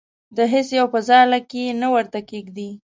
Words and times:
د 0.37 0.39
هیڅ 0.53 0.67
یو 0.79 0.87
په 0.93 0.99
ځاله 1.07 1.39
کې 1.49 1.59
یې 1.67 1.73
نه 1.81 1.87
ورته 1.93 2.19
کېږدي. 2.29 2.69